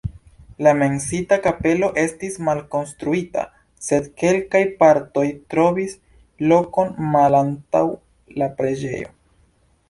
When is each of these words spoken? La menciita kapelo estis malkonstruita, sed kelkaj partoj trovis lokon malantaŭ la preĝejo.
La 0.67 0.71
menciita 0.77 1.37
kapelo 1.47 1.89
estis 2.03 2.37
malkonstruita, 2.47 3.43
sed 3.89 4.07
kelkaj 4.23 4.63
partoj 4.81 5.27
trovis 5.55 5.95
lokon 6.53 6.91
malantaŭ 7.13 7.85
la 8.41 8.51
preĝejo. 8.61 9.15